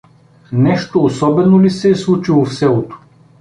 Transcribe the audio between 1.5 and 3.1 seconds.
ли се е случило в селото?